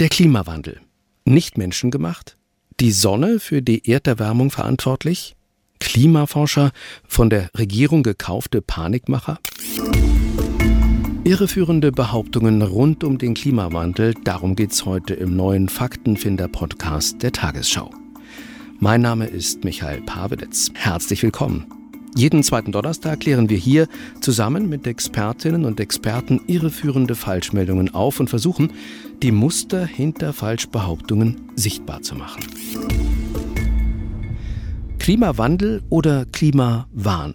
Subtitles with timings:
[0.00, 0.80] Der Klimawandel.
[1.26, 2.38] Nicht menschengemacht?
[2.80, 5.36] Die Sonne für die Erderwärmung verantwortlich?
[5.78, 6.70] Klimaforscher
[7.06, 9.38] von der Regierung gekaufte Panikmacher?
[11.24, 17.90] Irreführende Behauptungen rund um den Klimawandel, darum geht's heute im neuen Faktenfinder-Podcast der Tagesschau.
[18.78, 20.70] Mein Name ist Michael Pavedetz.
[20.72, 21.66] Herzlich willkommen.
[22.16, 23.86] Jeden zweiten Donnerstag klären wir hier
[24.20, 28.72] zusammen mit Expertinnen und Experten irreführende Falschmeldungen auf und versuchen,
[29.22, 32.42] die Muster hinter Falschbehauptungen sichtbar zu machen.
[34.98, 37.34] Klimawandel oder Klimawahn?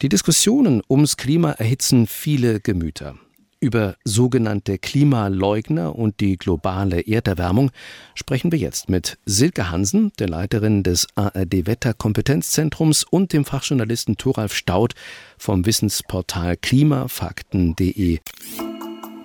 [0.00, 3.16] Die Diskussionen ums Klima erhitzen viele Gemüter.
[3.58, 7.70] Über sogenannte Klimaleugner und die globale Erderwärmung
[8.14, 14.54] sprechen wir jetzt mit Silke Hansen, der Leiterin des ARD Wetterkompetenzzentrums und dem Fachjournalisten Thoralf
[14.54, 14.94] Staud
[15.38, 18.18] vom Wissensportal klimafakten.de.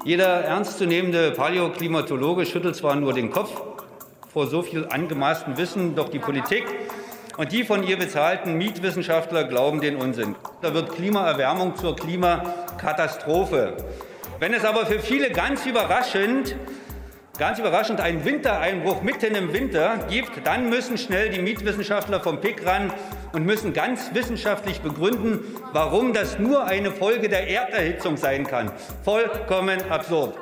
[0.08, 3.52] Jeder ernstzunehmende Paläoklimatologe schüttelt zwar nur den Kopf
[4.32, 6.64] vor so viel angemaßtem Wissen, doch die Politik
[7.36, 10.38] und die von ihr bezahlten Mietwissenschaftler glauben den Unsinn.
[10.62, 13.76] Da wird Klimaerwärmung zur Klimakatastrophe.
[14.40, 16.55] Wenn es aber für viele ganz überraschend,
[17.38, 22.66] ganz überraschend einen Wintereinbruch mitten im Winter gibt, dann müssen schnell die Mietwissenschaftler vom PIK
[22.66, 22.93] ran
[23.34, 25.40] und müssen ganz wissenschaftlich begründen,
[25.74, 28.71] warum das nur eine Folge der Erderhitzung sein kann.
[29.04, 30.35] Vollkommen absurd.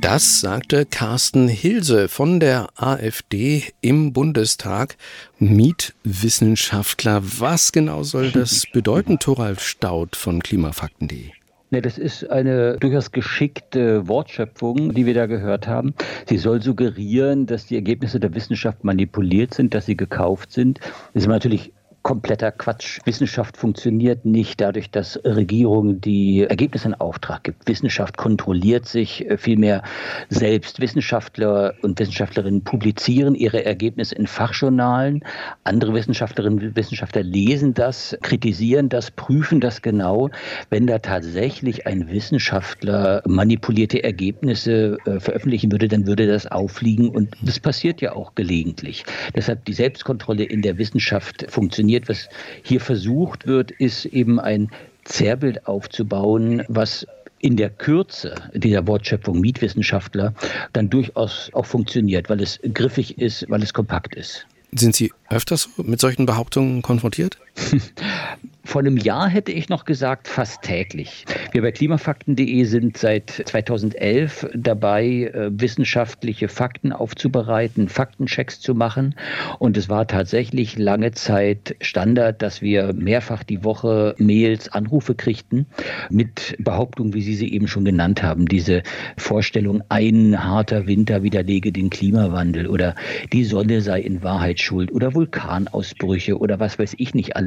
[0.00, 4.96] Das sagte Carsten Hilse von der AfD im Bundestag.
[5.38, 7.22] Mietwissenschaftler.
[7.38, 11.30] Was genau soll das bedeuten, Thoralf Staud von klimafakten.de?
[11.74, 15.92] Ne, das ist eine durchaus geschickte Wortschöpfung, die wir da gehört haben.
[16.28, 20.78] Sie soll suggerieren, dass die Ergebnisse der Wissenschaft manipuliert sind, dass sie gekauft sind.
[21.14, 21.72] Das ist natürlich
[22.04, 23.00] kompletter Quatsch.
[23.06, 27.66] Wissenschaft funktioniert nicht dadurch, dass Regierung die Ergebnisse in Auftrag gibt.
[27.66, 29.82] Wissenschaft kontrolliert sich vielmehr
[30.28, 30.80] selbst.
[30.80, 35.24] Wissenschaftler und Wissenschaftlerinnen publizieren ihre Ergebnisse in Fachjournalen.
[35.64, 40.28] Andere Wissenschaftlerinnen und Wissenschaftler lesen das, kritisieren das, prüfen das genau.
[40.68, 47.34] Wenn da tatsächlich ein Wissenschaftler manipulierte Ergebnisse äh, veröffentlichen würde, dann würde das auffliegen und
[47.40, 49.04] das passiert ja auch gelegentlich.
[49.34, 52.08] Deshalb die Selbstkontrolle in der Wissenschaft funktioniert funktioniert.
[52.08, 52.28] Was
[52.62, 54.70] hier versucht wird, ist eben ein
[55.04, 57.06] Zerrbild aufzubauen, was
[57.38, 60.32] in der Kürze dieser Wortschöpfung Mietwissenschaftler
[60.72, 64.46] dann durchaus auch funktioniert, weil es griffig ist, weil es kompakt ist.
[64.72, 67.38] Sind Sie öfters mit solchen Behauptungen konfrontiert?
[68.66, 71.26] Vor einem Jahr hätte ich noch gesagt, fast täglich.
[71.52, 79.14] Wir bei klimafakten.de sind seit 2011 dabei, äh, wissenschaftliche Fakten aufzubereiten, Faktenchecks zu machen.
[79.58, 85.66] Und es war tatsächlich lange Zeit Standard, dass wir mehrfach die Woche Mails, Anrufe kriegten
[86.10, 88.46] mit Behauptungen, wie Sie sie eben schon genannt haben.
[88.46, 88.82] Diese
[89.18, 92.94] Vorstellung, ein harter Winter widerlege den Klimawandel oder
[93.32, 97.43] die Sonne sei in Wahrheit schuld oder Vulkanausbrüche oder was weiß ich nicht alles.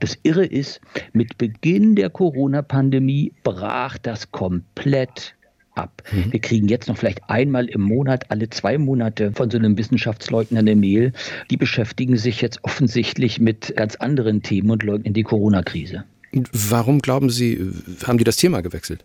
[0.00, 0.80] Das Irre ist,
[1.12, 5.34] mit Beginn der Corona-Pandemie brach das komplett
[5.74, 6.02] ab.
[6.12, 6.32] Mhm.
[6.32, 10.60] Wir kriegen jetzt noch vielleicht einmal im Monat, alle zwei Monate von so einem Wissenschaftsleugner
[10.60, 11.12] eine Mail.
[11.50, 16.04] Die beschäftigen sich jetzt offensichtlich mit ganz anderen Themen und leugnen die Corona-Krise.
[16.52, 17.72] Warum glauben Sie,
[18.04, 19.04] haben die das Thema gewechselt?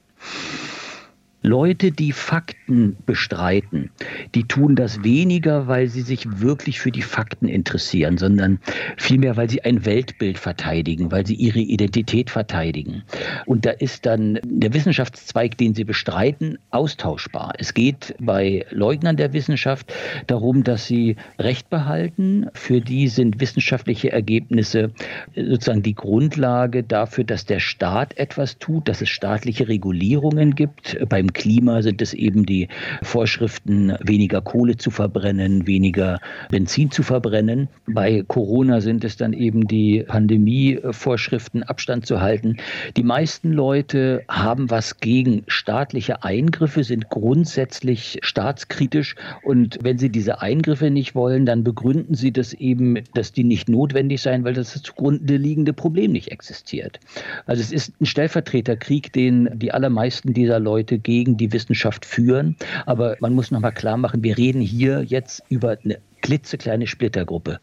[1.48, 3.90] Leute, die Fakten bestreiten,
[4.36, 8.60] die tun das weniger, weil sie sich wirklich für die Fakten interessieren, sondern
[8.98, 13.04] vielmehr, weil sie ein Weltbild verteidigen, weil sie ihre Identität verteidigen.
[13.46, 17.54] Und da ist dann der Wissenschaftszweig, den sie bestreiten, austauschbar.
[17.58, 19.94] Es geht bei Leugnern der Wissenschaft
[20.28, 22.48] darum, dass sie Recht behalten.
[22.54, 24.92] Für die sind wissenschaftliche Ergebnisse
[25.34, 30.98] sozusagen die Grundlage dafür, dass der Staat etwas tut, dass es staatliche Regulierungen gibt.
[31.08, 32.68] Beim Klima sind es eben die
[33.04, 37.70] Vorschriften, weniger Kohle zu verbrennen, weniger Benzin zu verbrennen.
[37.86, 42.58] Bei Corona sind es dann eben die Pandemievorschriften, Abstand zu halten.
[42.98, 50.42] Die meisten Leute haben was gegen staatliche Eingriffe, sind grundsätzlich staatskritisch und wenn sie diese
[50.42, 54.82] Eingriffe nicht wollen, dann begründen sie das eben, dass die nicht notwendig seien, weil das
[54.82, 57.00] zugrunde liegende Problem nicht existiert.
[57.46, 62.56] Also es ist ein Stellvertreterkrieg, den die allermeisten dieser Leute gegen gegen die Wissenschaft führen.
[62.86, 67.60] Aber man muss nochmal klar machen, wir reden hier jetzt über eine klitzekleine Splittergruppe.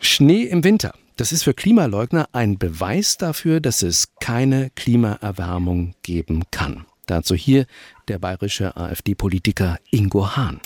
[0.00, 0.92] Schnee im Winter.
[1.16, 6.86] Das ist für Klimaleugner ein Beweis dafür, dass es keine Klimaerwärmung geben kann.
[7.06, 7.66] Dazu hier
[8.08, 10.60] der bayerische AfD-Politiker Ingo Hahn.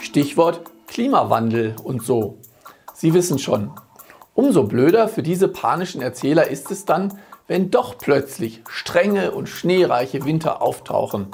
[0.00, 2.38] Stichwort Klimawandel und so.
[2.94, 3.72] Sie wissen schon.
[4.34, 7.18] Umso blöder für diese panischen Erzähler ist es dann,
[7.52, 11.26] wenn doch plötzlich strenge und schneereiche Winter auftauchen.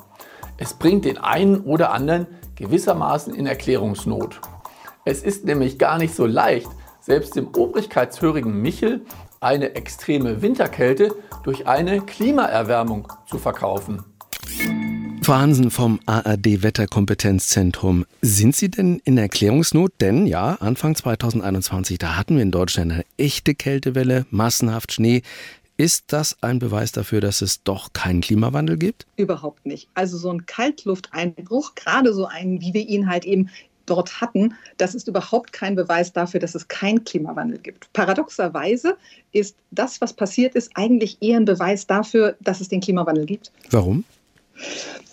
[0.56, 2.26] Es bringt den einen oder anderen
[2.56, 4.40] gewissermaßen in Erklärungsnot.
[5.04, 6.66] Es ist nämlich gar nicht so leicht,
[7.00, 9.02] selbst dem obrigkeitshörigen Michel
[9.38, 14.02] eine extreme Winterkälte durch eine Klimaerwärmung zu verkaufen.
[15.22, 18.06] Frau Hansen vom ARD Wetterkompetenzzentrum.
[18.22, 19.92] Sind Sie denn in Erklärungsnot?
[20.00, 25.22] Denn ja, Anfang 2021, da hatten wir in Deutschland eine echte Kältewelle, massenhaft Schnee.
[25.80, 29.06] Ist das ein Beweis dafür, dass es doch keinen Klimawandel gibt?
[29.14, 29.88] Überhaupt nicht.
[29.94, 33.48] Also so ein Kaltlufteinbruch, gerade so einen, wie wir ihn halt eben
[33.86, 37.92] dort hatten, das ist überhaupt kein Beweis dafür, dass es keinen Klimawandel gibt.
[37.92, 38.96] Paradoxerweise
[39.30, 43.52] ist das, was passiert ist, eigentlich eher ein Beweis dafür, dass es den Klimawandel gibt.
[43.70, 44.04] Warum?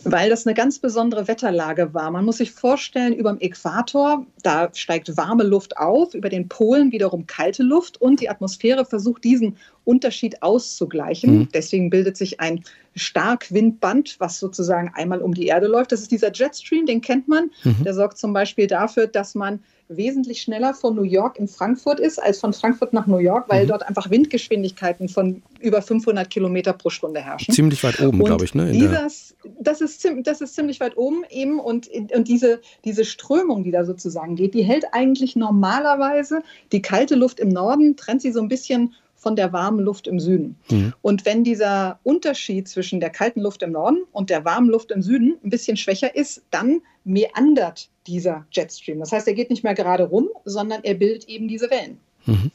[0.03, 2.11] Weil das eine ganz besondere Wetterlage war.
[2.11, 6.91] Man muss sich vorstellen, über dem Äquator, da steigt warme Luft auf, über den Polen
[6.91, 11.39] wiederum kalte Luft und die Atmosphäre versucht diesen Unterschied auszugleichen.
[11.39, 11.49] Mhm.
[11.53, 12.63] Deswegen bildet sich ein
[12.95, 15.91] Starkwindband, was sozusagen einmal um die Erde läuft.
[15.91, 17.51] Das ist dieser Jetstream, den kennt man.
[17.63, 17.83] Mhm.
[17.83, 22.21] Der sorgt zum Beispiel dafür, dass man wesentlich schneller von New York in Frankfurt ist
[22.21, 23.69] als von Frankfurt nach New York, weil mhm.
[23.69, 27.53] dort einfach Windgeschwindigkeiten von über 500 Kilometer pro Stunde herrschen.
[27.53, 28.55] Ziemlich weit oben, glaube ich.
[28.55, 28.71] Ne?
[28.71, 33.71] Dieses, das, ist, das ist ziemlich weit oben eben und, und diese, diese Strömung, die
[33.71, 36.41] da sozusagen geht, die hält eigentlich normalerweise
[36.71, 38.93] die kalte Luft im Norden, trennt sie so ein bisschen
[39.25, 40.55] von der warmen Luft im Süden.
[40.69, 40.93] Mhm.
[41.01, 45.01] Und wenn dieser Unterschied zwischen der kalten Luft im Norden und der warmen Luft im
[45.01, 48.99] Süden ein bisschen schwächer ist, dann meandert dieser Jetstream.
[48.99, 51.97] Das heißt, er geht nicht mehr gerade rum, sondern er bildet eben diese Wellen.
[52.27, 52.51] Mhm.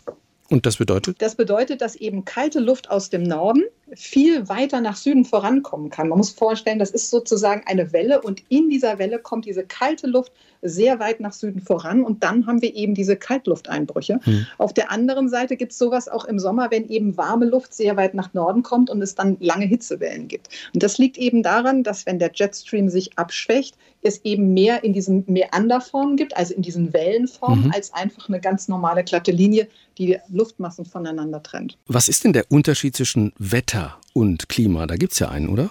[0.49, 1.21] Und das bedeutet?
[1.21, 3.65] Das bedeutet, dass eben kalte Luft aus dem Norden
[3.95, 6.09] viel weiter nach Süden vorankommen kann.
[6.09, 10.07] Man muss vorstellen, das ist sozusagen eine Welle und in dieser Welle kommt diese kalte
[10.07, 10.33] Luft
[10.63, 14.21] sehr weit nach Süden voran und dann haben wir eben diese Kaltlufteinbrüche.
[14.25, 14.47] Mhm.
[14.59, 17.97] Auf der anderen Seite gibt es sowas auch im Sommer, wenn eben warme Luft sehr
[17.97, 20.49] weit nach Norden kommt und es dann lange Hitzewellen gibt.
[20.75, 24.93] Und das liegt eben daran, dass wenn der Jetstream sich abschwächt, es eben mehr in
[24.93, 27.73] diesen Meanderformen gibt, also in diesen Wellenformen, mhm.
[27.73, 31.77] als einfach eine ganz normale glatte Linie, die Luftmassen voneinander trennt.
[31.87, 33.80] Was ist denn der Unterschied zwischen Wetter
[34.13, 34.87] und Klima?
[34.87, 35.71] Da gibt es ja einen, oder?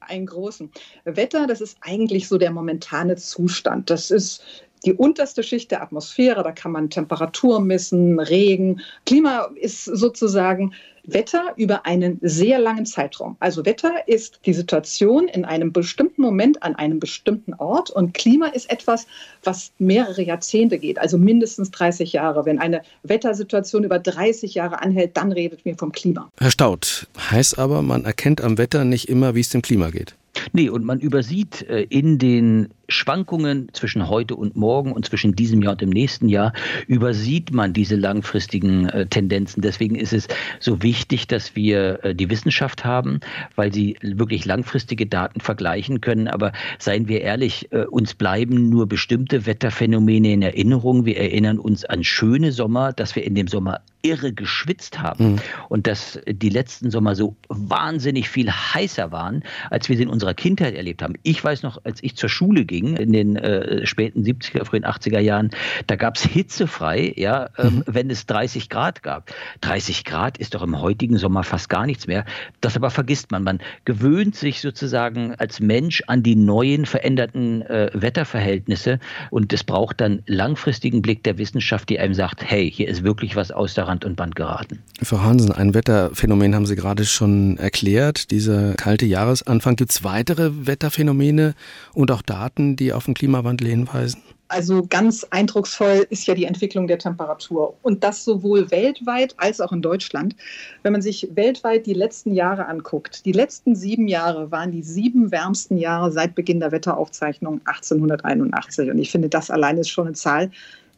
[0.00, 0.70] Einen großen.
[1.04, 3.90] Wetter, das ist eigentlich so der momentane Zustand.
[3.90, 4.42] Das ist
[4.84, 8.80] die unterste Schicht der Atmosphäre, da kann man Temperatur messen, Regen.
[9.04, 10.74] Klima ist sozusagen
[11.08, 13.36] Wetter über einen sehr langen Zeitraum.
[13.40, 18.48] Also Wetter ist die Situation in einem bestimmten Moment an einem bestimmten Ort und Klima
[18.48, 19.06] ist etwas,
[19.42, 22.44] was mehrere Jahrzehnte geht, also mindestens 30 Jahre.
[22.44, 26.28] Wenn eine Wettersituation über 30 Jahre anhält, dann redet man vom Klima.
[26.38, 30.14] Herr Staud, heißt aber, man erkennt am Wetter nicht immer, wie es dem Klima geht.
[30.52, 35.62] Nee, und man übersieht äh, in den Schwankungen zwischen heute und morgen und zwischen diesem
[35.62, 36.54] Jahr und dem nächsten Jahr
[36.86, 39.60] übersieht man diese langfristigen äh, Tendenzen.
[39.60, 40.26] Deswegen ist es
[40.58, 43.20] so wichtig, dass wir äh, die Wissenschaft haben,
[43.56, 46.28] weil sie wirklich langfristige Daten vergleichen können.
[46.28, 51.04] Aber seien wir ehrlich, uns bleiben nur bestimmte Wetterphänomene in Erinnerung.
[51.04, 55.40] Wir erinnern uns an schöne Sommer, dass wir in dem Sommer irre geschwitzt haben mhm.
[55.68, 60.34] und dass die letzten Sommer so wahnsinnig viel heißer waren, als wir sie in unserer
[60.34, 61.14] Kindheit erlebt haben.
[61.22, 65.18] Ich weiß noch, als ich zur Schule ging in den äh, späten 70er, frühen 80er
[65.18, 65.50] Jahren,
[65.86, 67.84] da gab es hitzefrei, ja, ähm, mhm.
[67.86, 69.32] wenn es 30 Grad gab.
[69.62, 72.24] 30 Grad ist doch im heutigen Sommer fast gar nichts mehr.
[72.60, 73.42] Das aber vergisst man.
[73.42, 79.00] Man gewöhnt sich sozusagen als Mensch an die neuen veränderten äh, Wetterverhältnisse
[79.30, 83.34] und es braucht dann langfristigen Blick der Wissenschaft, die einem sagt, hey, hier ist wirklich
[83.34, 84.82] was aus der Rand und Band geraten.
[85.02, 88.30] Frau Hansen, ein Wetterphänomen haben Sie gerade schon erklärt.
[88.30, 89.76] Dieser kalte Jahresanfang.
[89.76, 91.54] Gibt es weitere Wetterphänomene
[91.94, 94.22] und auch Daten, die auf den Klimawandel hinweisen?
[94.50, 99.72] Also ganz eindrucksvoll ist ja die Entwicklung der Temperatur und das sowohl weltweit als auch
[99.72, 100.34] in Deutschland.
[100.82, 105.30] Wenn man sich weltweit die letzten Jahre anguckt, die letzten sieben Jahre waren die sieben
[105.30, 110.16] wärmsten Jahre seit Beginn der Wetteraufzeichnung 1881 und ich finde, das allein ist schon eine
[110.16, 110.50] Zahl,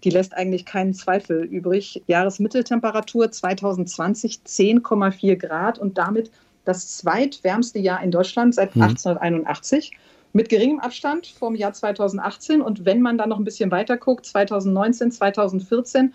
[0.04, 2.02] die lässt eigentlich keinen Zweifel übrig.
[2.06, 6.30] Jahresmitteltemperatur 2020 10,4 Grad und damit
[6.64, 8.82] das zweitwärmste Jahr in Deutschland seit mhm.
[8.82, 9.92] 1881
[10.32, 12.62] mit geringem Abstand vom Jahr 2018.
[12.62, 16.14] Und wenn man dann noch ein bisschen weiter guckt, 2019, 2014,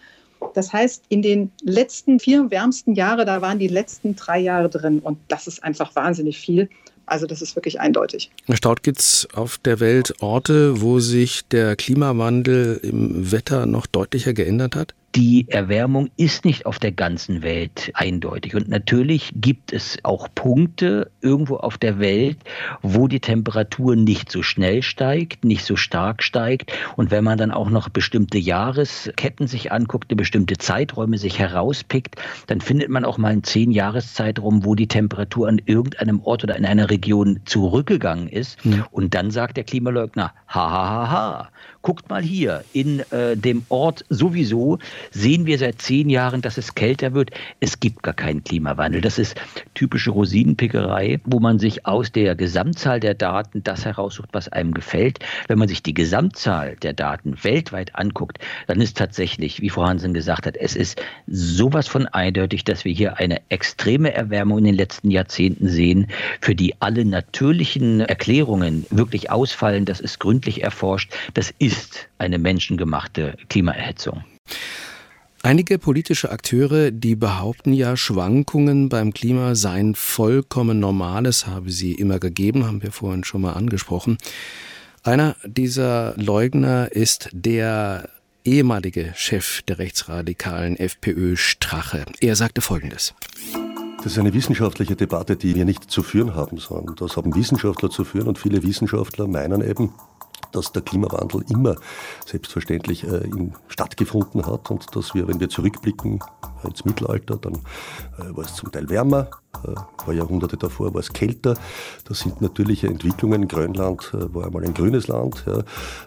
[0.54, 5.00] das heißt, in den letzten vier wärmsten Jahren, da waren die letzten drei Jahre drin.
[5.00, 6.70] Und das ist einfach wahnsinnig viel.
[7.06, 8.32] Also das ist wirklich eindeutig.
[8.46, 13.86] Herr Staud, gibt es auf der Welt Orte, wo sich der Klimawandel im Wetter noch
[13.86, 14.94] deutlicher geändert hat?
[15.16, 18.54] Die Erwärmung ist nicht auf der ganzen Welt eindeutig.
[18.54, 22.38] Und natürlich gibt es auch Punkte irgendwo auf der Welt,
[22.82, 26.74] wo die Temperatur nicht so schnell steigt, nicht so stark steigt.
[26.98, 32.16] Und wenn man dann auch noch bestimmte Jahresketten sich anguckt, bestimmte Zeiträume sich herauspickt,
[32.48, 36.58] dann findet man auch mal einen zehn Jahreszeitraum, wo die Temperatur an irgendeinem Ort oder
[36.58, 38.66] in einer Region zurückgegangen ist.
[38.66, 38.84] Mhm.
[38.92, 41.50] Und dann sagt der Klimaleugner, ha, ha, ha, ha.
[41.86, 44.80] Guckt mal hier, in äh, dem Ort sowieso
[45.12, 47.30] sehen wir seit zehn Jahren, dass es kälter wird.
[47.60, 49.02] Es gibt gar keinen Klimawandel.
[49.02, 49.36] Das ist
[49.76, 55.20] typische Rosinenpickerei, wo man sich aus der Gesamtzahl der Daten das heraussucht, was einem gefällt.
[55.48, 60.16] Wenn man sich die Gesamtzahl der Daten weltweit anguckt, dann ist tatsächlich, wie Frau Hansen
[60.16, 64.76] gesagt hat, es ist sowas von eindeutig, dass wir hier eine extreme Erwärmung in den
[64.76, 66.08] letzten Jahrzehnten sehen,
[66.42, 69.86] für die alle natürlichen Erklärungen wirklich ausfallen.
[69.86, 71.14] Das ist gründlich erforscht.
[71.36, 74.24] Das ist ist eine menschengemachte Klimaerhitzung.
[75.44, 81.28] Einige politische Akteure, die behaupten ja, Schwankungen beim Klima seien vollkommen normal.
[81.28, 84.18] Es habe sie immer gegeben, haben wir vorhin schon mal angesprochen.
[85.04, 88.10] Einer dieser Leugner ist der
[88.44, 92.06] ehemalige Chef der rechtsradikalen FPÖ Strache.
[92.22, 93.14] Er sagte Folgendes.
[93.98, 97.90] Das ist eine wissenschaftliche Debatte, die wir nicht zu führen haben, sondern das haben Wissenschaftler
[97.90, 99.94] zu führen und viele Wissenschaftler meinen eben,
[100.56, 101.76] dass der Klimawandel immer
[102.26, 103.30] selbstverständlich äh,
[103.68, 106.20] stattgefunden hat und dass wir, wenn wir zurückblicken
[106.64, 109.30] ins Mittelalter, dann äh, war es zum Teil wärmer,
[109.64, 111.58] äh, ein paar Jahrhunderte davor war es kälter.
[112.06, 113.48] Das sind natürliche Entwicklungen.
[113.48, 115.60] Grönland äh, war einmal ein grünes Land ja,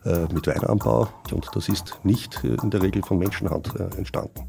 [0.05, 4.49] äh, mit Weinanbau und das ist nicht äh, in der Regel von Menschenhand entstanden.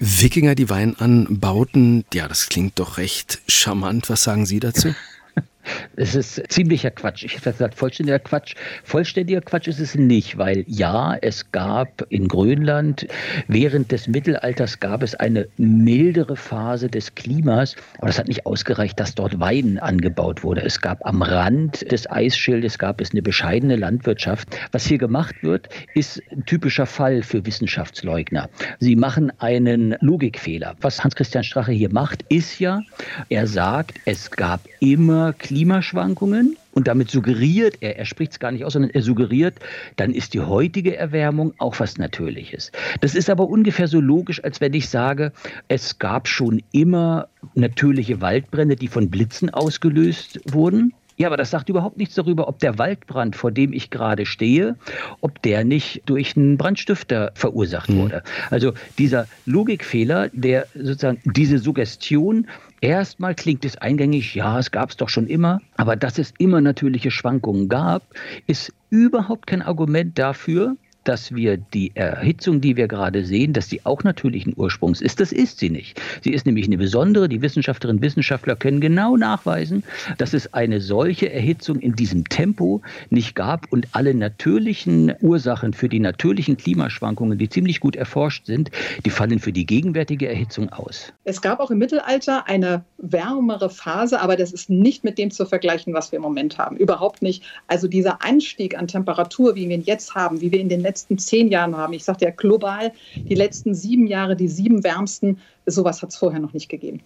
[0.00, 4.10] Wikinger, die Wein anbauten, ja, das klingt doch recht charmant.
[4.10, 4.88] Was sagen Sie dazu?
[5.96, 7.24] Es ist ziemlicher Quatsch.
[7.24, 8.54] Ich hätte gesagt, vollständiger Quatsch.
[8.82, 13.06] Vollständiger Quatsch ist es nicht, weil ja, es gab in Grönland
[13.48, 18.98] während des Mittelalters gab es eine mildere Phase des Klimas, aber das hat nicht ausgereicht,
[18.98, 20.62] dass dort Wein angebaut wurde.
[20.62, 24.48] Es gab am Rand des Eisschildes gab es eine bescheidene Landwirtschaft.
[24.72, 28.48] Was hier gemacht wird, ist ein typischer Fall für Wissenschaftsleugner.
[28.80, 30.76] Sie machen einen Logikfehler.
[30.80, 32.82] Was Hans-Christian Strache hier macht, ist ja,
[33.28, 38.50] er sagt, es gab immer Klima Klimaschwankungen und damit suggeriert er, er spricht es gar
[38.50, 39.54] nicht aus, sondern er suggeriert,
[39.94, 42.72] dann ist die heutige Erwärmung auch was Natürliches.
[43.00, 45.30] Das ist aber ungefähr so logisch, als wenn ich sage,
[45.68, 50.92] es gab schon immer natürliche Waldbrände, die von Blitzen ausgelöst wurden.
[51.16, 54.74] Ja, aber das sagt überhaupt nichts darüber, ob der Waldbrand, vor dem ich gerade stehe,
[55.20, 57.98] ob der nicht durch einen Brandstifter verursacht mhm.
[57.98, 58.24] wurde.
[58.50, 62.48] Also dieser Logikfehler, der sozusagen diese Suggestion
[62.84, 66.60] Erstmal klingt es eingängig, ja, es gab es doch schon immer, aber dass es immer
[66.60, 68.02] natürliche Schwankungen gab,
[68.46, 73.84] ist überhaupt kein Argument dafür, dass wir die Erhitzung, die wir gerade sehen, dass sie
[73.84, 75.20] auch natürlichen Ursprungs ist.
[75.20, 76.00] Das ist sie nicht.
[76.22, 77.28] Sie ist nämlich eine besondere.
[77.28, 79.84] Die Wissenschaftlerinnen und Wissenschaftler können genau nachweisen,
[80.18, 85.88] dass es eine solche Erhitzung in diesem Tempo nicht gab und alle natürlichen Ursachen für
[85.88, 88.70] die natürlichen Klimaschwankungen, die ziemlich gut erforscht sind,
[89.04, 91.12] die fallen für die gegenwärtige Erhitzung aus.
[91.24, 95.44] Es gab auch im Mittelalter eine wärmere Phase, aber das ist nicht mit dem zu
[95.46, 96.76] vergleichen, was wir im Moment haben.
[96.76, 97.42] Überhaupt nicht.
[97.66, 100.93] Also dieser Anstieg an Temperatur, wie wir ihn jetzt haben, wie wir in den letzten
[100.94, 101.92] letzten zehn Jahren haben.
[101.92, 105.38] Ich sagte ja global, die letzten sieben Jahre, die sieben wärmsten.
[105.66, 107.00] Sowas hat es vorher noch nicht gegeben.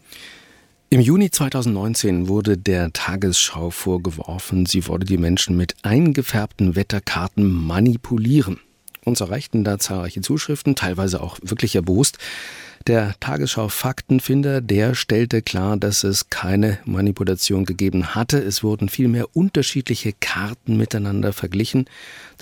[0.91, 8.59] Im Juni 2019 wurde der Tagesschau vorgeworfen, sie wolle die Menschen mit eingefärbten Wetterkarten manipulieren.
[9.05, 12.19] Uns erreichten da zahlreiche Zuschriften, teilweise auch wirklich erbost.
[12.89, 18.39] Der Tagesschau Faktenfinder, der stellte klar, dass es keine Manipulation gegeben hatte.
[18.39, 21.85] Es wurden vielmehr unterschiedliche Karten miteinander verglichen.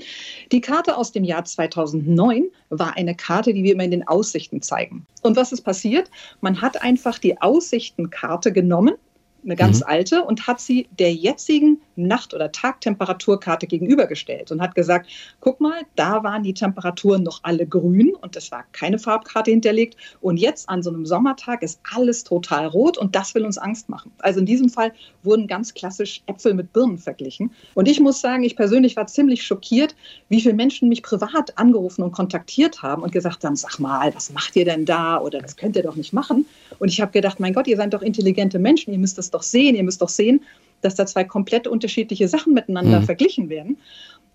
[0.51, 4.63] Die Karte aus dem Jahr 2009 war eine Karte, die wir immer in den Aussichten
[4.63, 5.05] zeigen.
[5.21, 6.09] Und was ist passiert?
[6.41, 8.95] Man hat einfach die Aussichtenkarte genommen
[9.43, 9.87] eine ganz mhm.
[9.87, 15.09] alte, und hat sie der jetzigen Nacht- oder Tagtemperaturkarte gegenübergestellt und hat gesagt,
[15.39, 19.97] guck mal, da waren die Temperaturen noch alle grün und es war keine Farbkarte hinterlegt.
[20.21, 23.89] Und jetzt an so einem Sommertag ist alles total rot und das will uns Angst
[23.89, 24.11] machen.
[24.19, 27.51] Also in diesem Fall wurden ganz klassisch Äpfel mit Birnen verglichen.
[27.73, 29.95] Und ich muss sagen, ich persönlich war ziemlich schockiert,
[30.29, 34.31] wie viele Menschen mich privat angerufen und kontaktiert haben und gesagt haben, sag mal, was
[34.31, 36.45] macht ihr denn da oder das könnt ihr doch nicht machen.
[36.79, 39.43] Und ich habe gedacht, mein Gott, ihr seid doch intelligente Menschen, ihr müsst das doch
[39.43, 40.41] sehen, ihr müsst doch sehen,
[40.83, 43.05] dass da zwei komplett unterschiedliche Sachen miteinander mhm.
[43.05, 43.77] verglichen werden.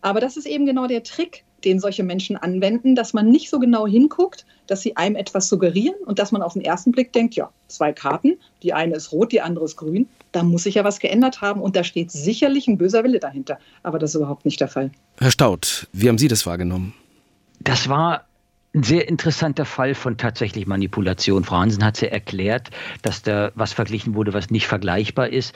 [0.00, 3.58] Aber das ist eben genau der Trick, den solche Menschen anwenden, dass man nicht so
[3.58, 7.34] genau hinguckt, dass sie einem etwas suggerieren und dass man auf den ersten Blick denkt,
[7.34, 10.84] ja, zwei Karten, die eine ist rot, die andere ist grün, da muss sich ja
[10.84, 13.58] was geändert haben und da steht sicherlich ein böser Wille dahinter.
[13.82, 14.92] Aber das ist überhaupt nicht der Fall.
[15.18, 16.94] Herr Staud, wie haben Sie das wahrgenommen?
[17.60, 18.24] Das war
[18.74, 21.42] ein sehr interessanter Fall von tatsächlich Manipulation.
[21.42, 22.70] Frau Hansen hat es ja erklärt,
[23.02, 25.54] dass da was verglichen wurde, was nicht vergleichbar ist.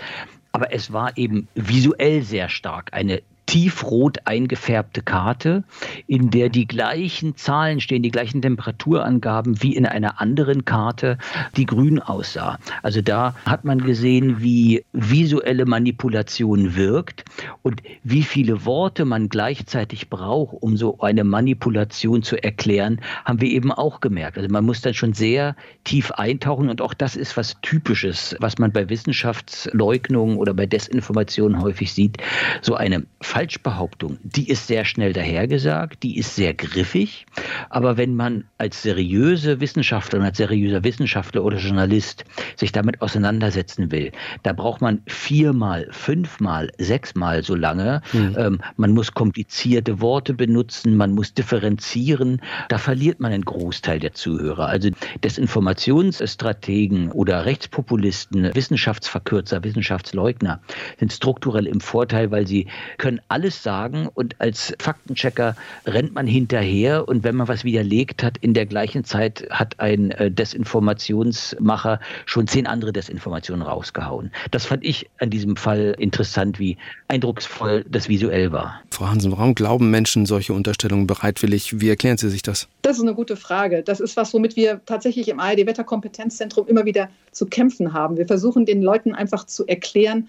[0.53, 5.63] Aber es war eben visuell sehr stark eine tiefrot eingefärbte Karte,
[6.07, 11.19] in der die gleichen Zahlen stehen, die gleichen Temperaturangaben wie in einer anderen Karte,
[11.59, 12.59] die grün aussah.
[12.83, 17.27] Also da hat man gesehen, wie visuelle Manipulation wirkt
[17.61, 23.51] und wie viele Worte man gleichzeitig braucht, um so eine Manipulation zu erklären, haben wir
[23.51, 24.39] eben auch gemerkt.
[24.39, 28.57] Also man muss dann schon sehr tief eintauchen und auch das ist was Typisches, was
[28.57, 32.17] man bei Wissenschaftsleugnung oder bei Desinformation häufig sieht.
[32.63, 33.05] So eine
[33.43, 37.27] Falschbehauptung, die ist sehr schnell dahergesagt, die ist sehr griffig,
[37.71, 44.13] aber wenn man als seriöse Wissenschaftlerin, als seriöser Wissenschaftler oder Journalist sich damit auseinandersetzen will,
[44.45, 48.03] da braucht man viermal, fünfmal, sechsmal so lange.
[48.13, 48.37] Mhm.
[48.39, 52.41] Ähm, man muss komplizierte Worte benutzen, man muss differenzieren.
[52.69, 54.67] Da verliert man einen Großteil der Zuhörer.
[54.67, 54.91] Also
[55.25, 60.61] Desinformationsstrategen oder Rechtspopulisten, Wissenschaftsverkürzer, Wissenschaftsleugner
[61.01, 62.69] sind strukturell im Vorteil, weil sie
[62.99, 68.37] können alles sagen und als Faktenchecker rennt man hinterher und wenn man was widerlegt hat,
[68.39, 74.31] in der gleichen Zeit hat ein äh, Desinformationsmacher schon zehn andere Desinformationen rausgehauen.
[74.51, 76.77] Das fand ich an diesem Fall interessant, wie
[77.09, 78.83] eindrucksvoll das visuell war.
[78.91, 81.81] Frau Hansen, warum glauben Menschen solche Unterstellungen bereitwillig?
[81.81, 82.69] Wie erklären Sie sich das?
[82.83, 83.83] Das ist eine gute Frage.
[83.83, 88.19] Das ist was, womit wir tatsächlich im ARD Wetterkompetenzzentrum immer wieder zu kämpfen haben.
[88.19, 90.29] Wir versuchen den Leuten einfach zu erklären,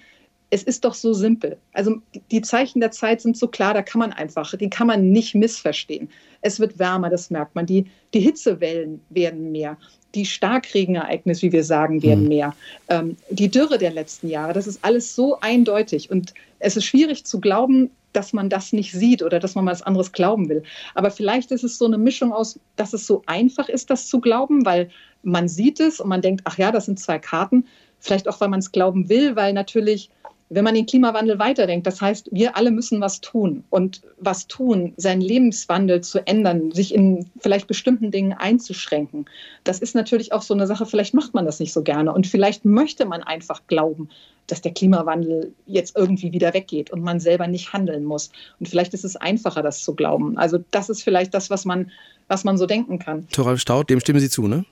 [0.53, 1.57] es ist doch so simpel.
[1.73, 1.95] Also
[2.29, 5.33] die Zeichen der Zeit sind so klar, da kann man einfach, die kann man nicht
[5.33, 6.09] missverstehen.
[6.41, 7.65] Es wird wärmer, das merkt man.
[7.65, 9.77] Die, die Hitzewellen werden mehr.
[10.13, 12.29] Die Starkregenereignisse, wie wir sagen, werden mhm.
[12.29, 12.55] mehr.
[12.87, 16.11] Ähm, die Dürre der letzten Jahre, das ist alles so eindeutig.
[16.11, 19.81] Und es ist schwierig zu glauben, dass man das nicht sieht oder dass man was
[19.81, 20.61] anderes glauben will.
[20.93, 24.19] Aber vielleicht ist es so eine Mischung aus, dass es so einfach ist, das zu
[24.19, 24.91] glauben, weil
[25.23, 27.65] man sieht es und man denkt, ach ja, das sind zwei Karten.
[27.97, 30.11] Vielleicht auch, weil man es glauben will, weil natürlich
[30.53, 34.93] wenn man den Klimawandel weiterdenkt, das heißt, wir alle müssen was tun und was tun,
[34.97, 39.25] seinen Lebenswandel zu ändern, sich in vielleicht bestimmten Dingen einzuschränken.
[39.63, 42.27] Das ist natürlich auch so eine Sache, vielleicht macht man das nicht so gerne und
[42.27, 44.09] vielleicht möchte man einfach glauben,
[44.47, 48.29] dass der Klimawandel jetzt irgendwie wieder weggeht und man selber nicht handeln muss.
[48.59, 50.37] Und vielleicht ist es einfacher, das zu glauben.
[50.37, 51.91] Also das ist vielleicht das, was man,
[52.27, 53.27] was man so denken kann.
[53.29, 54.65] Thoralf Staud, dem stimmen Sie zu, ne?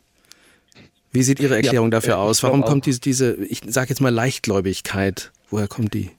[1.13, 2.41] Wie sieht Ihre Erklärung ja, dafür aus?
[2.43, 6.09] Warum kommt diese, diese ich sage jetzt mal Leichtgläubigkeit Woher kommt die?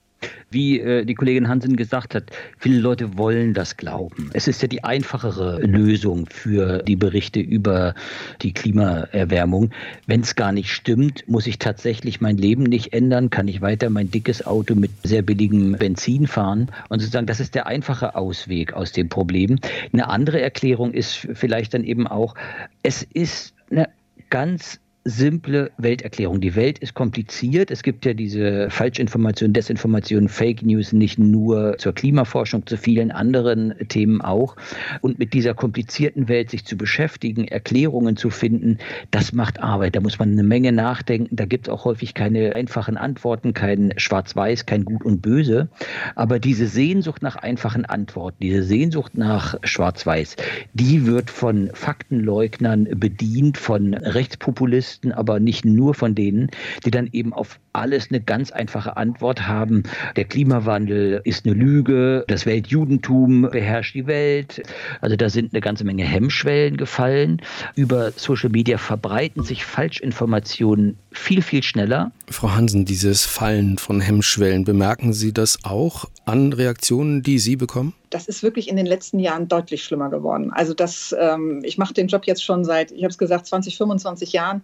[0.51, 2.25] Wie äh, die Kollegin Hansen gesagt hat,
[2.59, 4.31] viele Leute wollen das glauben.
[4.35, 7.95] Es ist ja die einfachere Lösung für die Berichte über
[8.43, 9.71] die Klimaerwärmung.
[10.07, 13.89] Wenn es gar nicht stimmt, muss ich tatsächlich mein Leben nicht ändern, kann ich weiter
[13.89, 18.75] mein dickes Auto mit sehr billigem Benzin fahren und sozusagen, das ist der einfache Ausweg
[18.75, 19.59] aus dem Problem.
[19.93, 22.35] Eine andere Erklärung ist vielleicht dann eben auch,
[22.83, 23.89] es ist eine
[24.29, 26.41] ganz simple Welterklärung.
[26.41, 27.71] Die Welt ist kompliziert.
[27.71, 33.75] Es gibt ja diese Falschinformation, Desinformation, Fake News nicht nur zur Klimaforschung, zu vielen anderen
[33.89, 34.57] Themen auch.
[35.01, 38.79] Und mit dieser komplizierten Welt sich zu beschäftigen, Erklärungen zu finden,
[39.11, 39.97] das macht Arbeit.
[39.97, 41.35] Da muss man eine Menge nachdenken.
[41.35, 45.69] Da gibt es auch häufig keine einfachen Antworten, kein Schwarz-Weiß, kein Gut und Böse.
[46.15, 50.37] Aber diese Sehnsucht nach einfachen Antworten, diese Sehnsucht nach Schwarz-Weiß,
[50.75, 56.51] die wird von Faktenleugnern bedient, von Rechtspopulisten, Journalisten, aber nicht nur von denen,
[56.85, 59.85] die dann eben auf alles eine ganz einfache Antwort haben.
[60.17, 64.63] Der Klimawandel ist eine Lüge, das Weltjudentum beherrscht die Welt.
[65.01, 67.41] Also da sind eine ganze Menge Hemmschwellen gefallen.
[67.77, 72.13] Über Social Media verbreiten sich Falschinformationen viel, viel schneller.
[72.29, 77.95] Frau Hansen, dieses Fallen von Hemmschwellen, bemerken Sie das auch an Reaktionen, die Sie bekommen?
[78.13, 80.53] das ist wirklich in den letzten Jahren deutlich schlimmer geworden.
[80.53, 83.79] Also das, ähm, ich mache den Job jetzt schon seit, ich habe es gesagt, 20,
[83.79, 84.63] 25 Jahren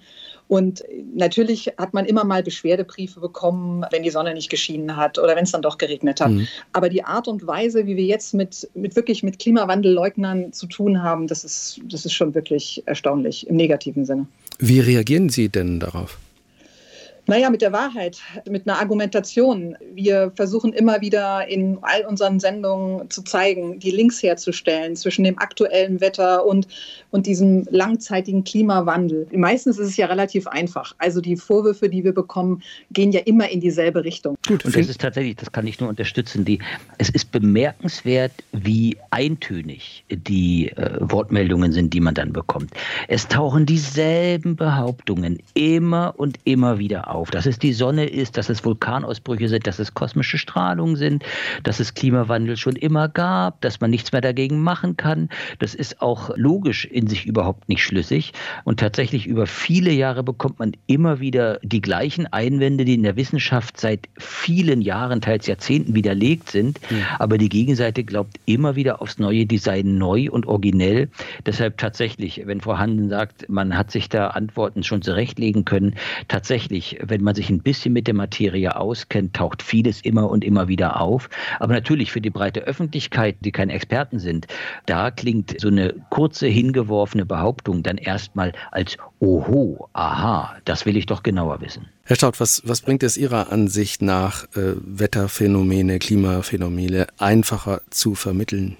[0.49, 0.83] Und
[1.15, 5.45] natürlich hat man immer mal Beschwerdebriefe bekommen, wenn die Sonne nicht geschienen hat oder wenn
[5.45, 6.31] es dann doch geregnet hat.
[6.31, 6.49] Mhm.
[6.73, 11.03] Aber die Art und Weise, wie wir jetzt mit, mit wirklich mit Klimawandelleugnern zu tun
[11.03, 14.27] haben, das ist, das ist schon wirklich erstaunlich im negativen Sinne.
[14.59, 16.19] Wie reagieren Sie denn darauf?
[17.29, 19.77] Naja, mit der Wahrheit, mit einer Argumentation.
[19.93, 25.39] Wir versuchen immer wieder in all unseren Sendungen zu zeigen, die Links herzustellen zwischen dem
[25.39, 26.69] aktuellen Wetter und,
[27.11, 29.27] und diesem langzeitigen Klimawandel.
[29.33, 30.95] Meistens ist es ja relativ einfach.
[30.97, 32.63] Also die Vorwürfe, die wir bekommen,
[32.93, 34.35] gehen ja immer in dieselbe Richtung.
[34.47, 36.47] Gut, und das ist tatsächlich, das kann ich nur unterstützen.
[36.47, 36.61] Die,
[36.97, 42.71] es ist bemerkenswert, wie eintönig die äh, Wortmeldungen sind, die man dann bekommt.
[43.07, 48.37] Es tauchen dieselben Behauptungen immer und immer wieder auf auf, dass es die Sonne ist,
[48.37, 51.25] dass es Vulkanausbrüche sind, dass es kosmische Strahlung sind,
[51.65, 55.29] dass es Klimawandel schon immer gab, dass man nichts mehr dagegen machen kann.
[55.59, 58.33] Das ist auch logisch in sich überhaupt nicht schlüssig.
[58.65, 63.17] Und tatsächlich über viele Jahre bekommt man immer wieder die gleichen Einwände, die in der
[63.17, 66.79] Wissenschaft seit vielen Jahren, teils Jahrzehnten widerlegt sind.
[66.91, 67.03] Mhm.
[67.19, 71.09] Aber die Gegenseite glaubt immer wieder aufs neue Design neu und originell.
[71.47, 75.97] Deshalb tatsächlich, wenn Frau Handen sagt, man hat sich da Antworten schon zurechtlegen können,
[76.29, 80.69] tatsächlich, wenn man sich ein bisschen mit der Materie auskennt, taucht vieles immer und immer
[80.69, 81.29] wieder auf.
[81.59, 84.47] Aber natürlich für die breite Öffentlichkeit, die keine Experten sind,
[84.87, 91.07] da klingt so eine kurze hingeworfene Behauptung dann erstmal als Oho, aha, das will ich
[91.07, 91.87] doch genauer wissen.
[92.05, 98.77] Herr Staud, was, was bringt es Ihrer Ansicht nach, äh, Wetterphänomene, Klimaphänomene einfacher zu vermitteln?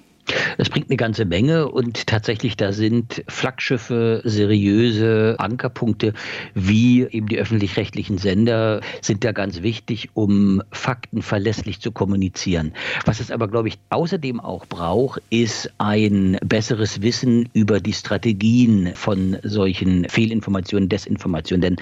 [0.61, 6.13] Es bringt eine ganze Menge und tatsächlich da sind Flaggschiffe, seriöse Ankerpunkte
[6.53, 12.73] wie eben die öffentlich-rechtlichen Sender sind da ganz wichtig, um Fakten verlässlich zu kommunizieren.
[13.05, 18.91] Was es aber, glaube ich, außerdem auch braucht, ist ein besseres Wissen über die Strategien
[18.95, 21.61] von solchen Fehlinformationen, Desinformationen.
[21.61, 21.75] Denn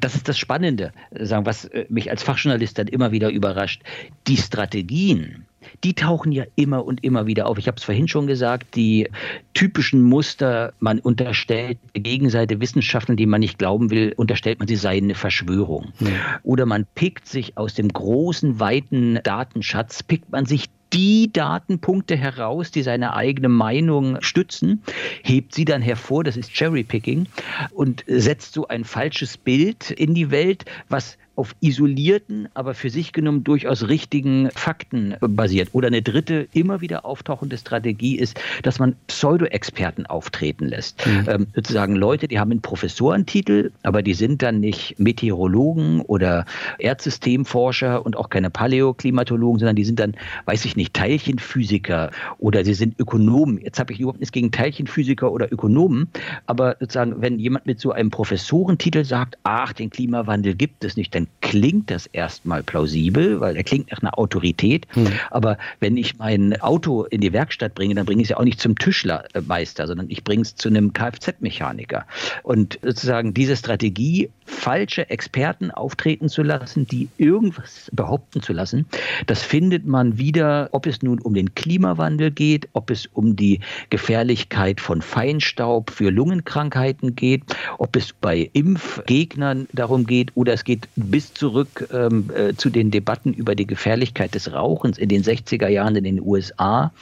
[0.00, 3.82] das ist das Spannende, was mich als Fachjournalist dann immer wieder überrascht.
[4.28, 5.46] Die Strategien,
[5.84, 7.58] die tauchen ja immer und immer wieder auf.
[7.58, 9.08] Ich habe es vorhin schon gesagt, die
[9.54, 14.76] typischen Muster, man unterstellt der Gegenseite Wissenschaftlern, die man nicht glauben will, unterstellt man, sie
[14.76, 15.92] seien eine Verschwörung.
[16.00, 16.40] Ja.
[16.42, 22.70] Oder man pickt sich aus dem großen, weiten Datenschatz, pickt man sich die Datenpunkte heraus,
[22.70, 24.82] die seine eigene Meinung stützen,
[25.22, 27.26] hebt sie dann hervor, das ist Cherrypicking,
[27.72, 33.12] und setzt so ein falsches Bild in die Welt, was auf isolierten, aber für sich
[33.12, 35.70] genommen durchaus richtigen Fakten basiert.
[35.72, 41.06] Oder eine dritte, immer wieder auftauchende Strategie ist, dass man Pseudo-Experten auftreten lässt.
[41.06, 41.24] Mhm.
[41.28, 46.44] Ähm, sozusagen Leute, die haben einen Professorentitel, aber die sind dann nicht Meteorologen oder
[46.78, 50.14] Erdsystemforscher und auch keine Paläoklimatologen, sondern die sind dann,
[50.44, 53.58] weiß ich nicht, Teilchenphysiker oder sie sind Ökonomen.
[53.58, 56.08] Jetzt habe ich überhaupt nichts gegen Teilchenphysiker oder Ökonomen,
[56.46, 61.14] aber sozusagen, wenn jemand mit so einem Professorentitel sagt, ach, den Klimawandel gibt es nicht,
[61.20, 64.86] dann klingt das erstmal plausibel, weil er klingt nach einer Autorität.
[64.90, 65.08] Hm.
[65.30, 68.44] Aber wenn ich mein Auto in die Werkstatt bringe, dann bringe ich es ja auch
[68.44, 72.06] nicht zum Tischlermeister, sondern ich bringe es zu einem Kfz-Mechaniker.
[72.42, 78.86] Und sozusagen diese Strategie, falsche Experten auftreten zu lassen, die irgendwas behaupten zu lassen,
[79.26, 83.60] das findet man wieder, ob es nun um den Klimawandel geht, ob es um die
[83.90, 87.42] Gefährlichkeit von Feinstaub für Lungenkrankheiten geht,
[87.78, 92.90] ob es bei Impfgegnern darum geht oder es geht bis zurück ähm, äh, zu den
[92.90, 96.92] Debatten über die Gefährlichkeit des Rauchens in den 60er Jahren in den USA,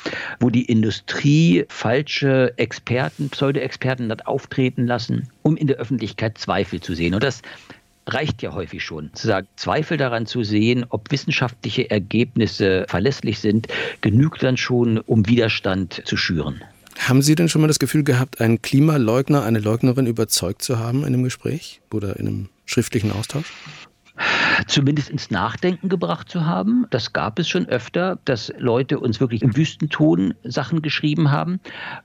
[0.40, 6.94] wo die Industrie falsche Experten, Pseudo-Experten hat auftreten lassen, um in der Öffentlichkeit Zweifel zu
[6.94, 7.14] sehen.
[7.14, 7.42] Und das
[8.07, 9.11] reicht ja häufig schon.
[9.12, 13.68] Zu sagen, Zweifel daran zu sehen, ob wissenschaftliche Ergebnisse verlässlich sind,
[14.01, 16.62] genügt dann schon, um Widerstand zu schüren.
[16.99, 21.01] Haben Sie denn schon mal das Gefühl gehabt, einen Klimaleugner, eine Leugnerin überzeugt zu haben
[21.01, 23.53] in einem Gespräch oder in einem schriftlichen Austausch?
[24.66, 26.87] Zumindest ins Nachdenken gebracht zu haben.
[26.90, 31.61] Das gab es schon öfter, dass Leute uns wirklich im Wüstenton Sachen geschrieben haben.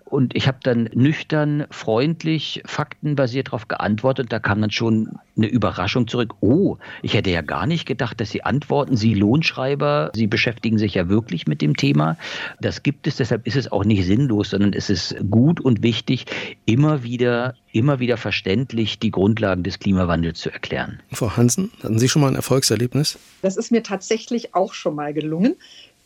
[0.05, 4.31] Und ich habe dann nüchtern, freundlich, faktenbasiert darauf geantwortet.
[4.31, 6.35] Da kam dann schon eine Überraschung zurück.
[6.41, 8.95] Oh, ich hätte ja gar nicht gedacht, dass Sie antworten.
[8.95, 12.17] Sie Lohnschreiber, Sie beschäftigen sich ja wirklich mit dem Thema.
[12.61, 16.25] Das gibt es, deshalb ist es auch nicht sinnlos, sondern es ist gut und wichtig,
[16.65, 21.01] immer wieder, immer wieder verständlich die Grundlagen des Klimawandels zu erklären.
[21.11, 23.17] Frau Hansen, hatten Sie schon mal ein Erfolgserlebnis?
[23.41, 25.55] Das ist mir tatsächlich auch schon mal gelungen.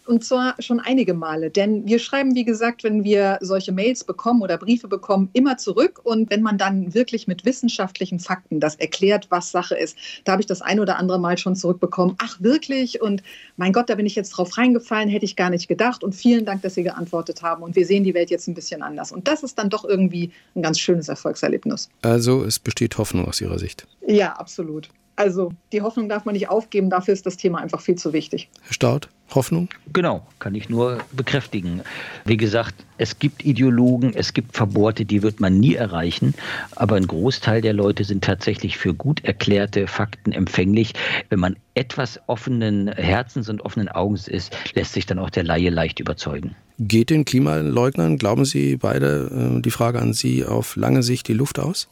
[0.07, 1.49] Und zwar schon einige Male.
[1.49, 5.99] Denn wir schreiben, wie gesagt, wenn wir solche Mails bekommen oder Briefe bekommen, immer zurück.
[6.03, 10.41] Und wenn man dann wirklich mit wissenschaftlichen Fakten das erklärt, was Sache ist, da habe
[10.41, 12.15] ich das ein oder andere Mal schon zurückbekommen.
[12.19, 13.01] Ach, wirklich?
[13.01, 13.21] Und
[13.57, 16.03] mein Gott, da bin ich jetzt drauf reingefallen, hätte ich gar nicht gedacht.
[16.03, 17.63] Und vielen Dank, dass Sie geantwortet haben.
[17.63, 19.11] Und wir sehen die Welt jetzt ein bisschen anders.
[19.11, 21.89] Und das ist dann doch irgendwie ein ganz schönes Erfolgserlebnis.
[22.01, 23.87] Also es besteht Hoffnung aus Ihrer Sicht.
[24.07, 24.89] Ja, absolut.
[25.17, 28.49] Also die Hoffnung darf man nicht aufgeben, dafür ist das Thema einfach viel zu wichtig.
[28.61, 29.67] Herr Staud, Hoffnung?
[29.91, 31.81] Genau, kann ich nur bekräftigen.
[32.23, 36.35] Wie gesagt, es gibt Ideologen, es gibt Verbohrte, die wird man nie erreichen,
[36.75, 40.93] aber ein Großteil der Leute sind tatsächlich für gut erklärte Fakten empfänglich.
[41.29, 45.71] Wenn man etwas offenen Herzens und offenen Augens ist, lässt sich dann auch der Laie
[45.71, 46.55] leicht überzeugen.
[46.77, 51.33] Geht den Klimaleugnern, glauben Sie beide, äh, die Frage an Sie, auf lange Sicht die
[51.33, 51.87] Luft aus?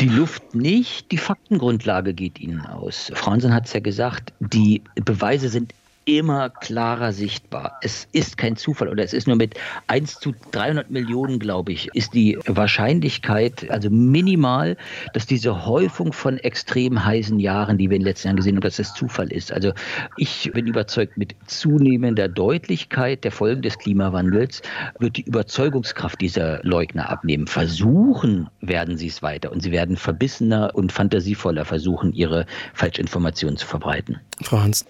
[0.00, 3.12] Die Luft nicht, die Faktengrundlage geht ihnen aus.
[3.14, 5.74] Franzen hat es ja gesagt, die Beweise sind
[6.18, 7.78] immer klarer sichtbar.
[7.82, 9.54] Es ist kein Zufall oder es ist nur mit
[9.86, 14.76] 1 zu 300 Millionen, glaube ich, ist die Wahrscheinlichkeit also minimal,
[15.12, 18.62] dass diese Häufung von extrem heißen Jahren, die wir in den letzten Jahren gesehen haben,
[18.62, 19.52] dass das Zufall ist.
[19.52, 19.72] Also
[20.16, 24.62] ich bin überzeugt, mit zunehmender Deutlichkeit der Folgen des Klimawandels
[24.98, 27.46] wird die Überzeugungskraft dieser Leugner abnehmen.
[27.46, 33.66] Versuchen werden sie es weiter und sie werden verbissener und fantasievoller versuchen, ihre Falschinformationen zu
[33.66, 34.18] verbreiten.
[34.42, 34.84] Frau Hans.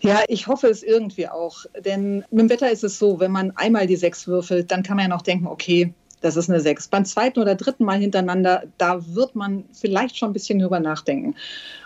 [0.00, 1.64] Ja, ich hoffe es irgendwie auch.
[1.84, 4.96] Denn mit dem Wetter ist es so, wenn man einmal die sechs würfelt, dann kann
[4.96, 6.88] man ja noch denken, okay, das ist eine sechs.
[6.88, 11.34] Beim zweiten oder dritten Mal hintereinander, da wird man vielleicht schon ein bisschen drüber nachdenken.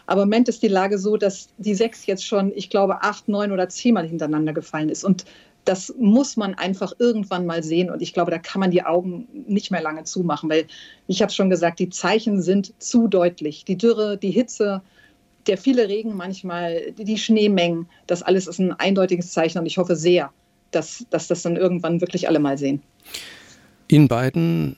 [0.06, 3.28] Aber im Moment ist die Lage so, dass die sechs jetzt schon, ich glaube, acht,
[3.28, 5.04] neun oder zehnmal hintereinander gefallen ist.
[5.04, 5.24] Und
[5.64, 7.90] das muss man einfach irgendwann mal sehen.
[7.90, 10.66] Und ich glaube, da kann man die Augen nicht mehr lange zumachen, weil
[11.06, 13.64] ich habe schon gesagt, die Zeichen sind zu deutlich.
[13.64, 14.82] Die Dürre, die Hitze,
[15.46, 19.96] der viele Regen, manchmal die Schneemengen, das alles ist ein eindeutiges Zeichen und ich hoffe
[19.96, 20.32] sehr,
[20.70, 22.82] dass, dass das dann irgendwann wirklich alle mal sehen.
[23.88, 24.76] Ihnen beiden,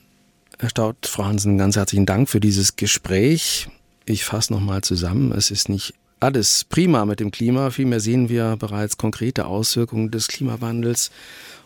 [0.59, 3.67] Herr Staud, Frau Hansen, ganz herzlichen Dank für dieses Gespräch.
[4.05, 5.31] Ich fasse nochmal zusammen.
[5.31, 7.69] Es ist nicht alles prima mit dem Klima.
[7.69, 11.11] Vielmehr sehen wir bereits konkrete Auswirkungen des Klimawandels.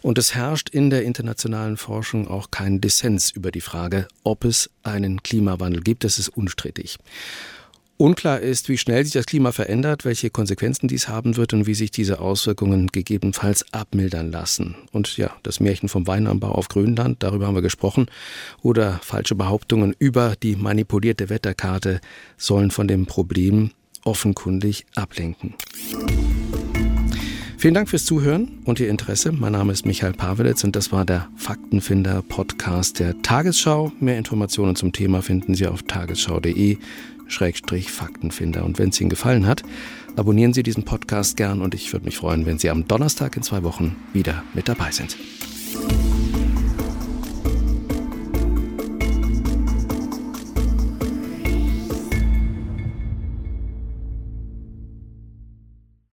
[0.02, 4.70] Und es herrscht in der internationalen Forschung auch kein Dissens über die Frage, ob es
[4.84, 6.04] einen Klimawandel gibt.
[6.04, 6.98] Das ist unstrittig.
[8.02, 11.74] Unklar ist, wie schnell sich das Klima verändert, welche Konsequenzen dies haben wird und wie
[11.74, 14.78] sich diese Auswirkungen gegebenenfalls abmildern lassen.
[14.94, 18.06] Und ja, das Märchen vom Weinanbau auf Grönland, darüber haben wir gesprochen,
[18.62, 22.00] oder falsche Behauptungen über die manipulierte Wetterkarte
[22.38, 23.72] sollen von dem Problem
[24.06, 25.56] offenkundig ablenken.
[27.58, 29.34] Vielen Dank fürs Zuhören und Ihr Interesse.
[29.34, 33.92] Mein Name ist Michael Pawelitz und das war der Faktenfinder Podcast der Tagesschau.
[34.00, 36.78] Mehr Informationen zum Thema finden Sie auf tagesschau.de
[37.92, 38.66] Faktenfinder.
[38.66, 39.64] Und wenn es Ihnen gefallen hat,
[40.16, 43.44] abonnieren Sie diesen Podcast gern und ich würde mich freuen, wenn Sie am Donnerstag in
[43.44, 45.18] zwei Wochen wieder mit dabei sind.